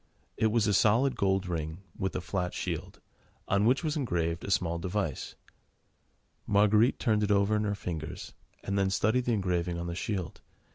It 0.35 0.47
was 0.47 0.65
a 0.65 0.73
solid 0.73 1.15
gold 1.15 1.45
ring, 1.47 1.83
with 1.95 2.15
a 2.15 2.21
flat 2.21 2.55
shield, 2.55 2.99
on 3.47 3.65
which 3.65 3.83
was 3.83 3.95
engraved 3.95 4.43
a 4.43 4.49
small 4.49 4.79
device. 4.79 5.35
Marguerite 6.47 6.97
turned 6.97 7.21
it 7.21 7.29
over 7.29 7.55
in 7.55 7.65
her 7.65 7.75
fingers, 7.75 8.33
and 8.63 8.79
then 8.79 8.89
studied 8.89 9.25
the 9.25 9.33
engraving 9.33 9.77
on 9.77 9.85
the 9.85 9.93
shield. 9.93 10.41